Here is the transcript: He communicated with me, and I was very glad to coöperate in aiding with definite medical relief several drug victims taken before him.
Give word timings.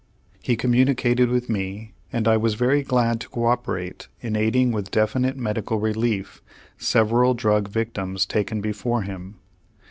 He 0.41 0.55
communicated 0.55 1.29
with 1.29 1.47
me, 1.47 1.93
and 2.11 2.27
I 2.27 2.35
was 2.35 2.55
very 2.55 2.81
glad 2.81 3.21
to 3.21 3.29
coöperate 3.29 4.07
in 4.19 4.35
aiding 4.35 4.71
with 4.71 4.89
definite 4.89 5.37
medical 5.37 5.77
relief 5.79 6.41
several 6.79 7.35
drug 7.35 7.67
victims 7.67 8.25
taken 8.25 8.61
before 8.61 9.03
him. 9.03 9.35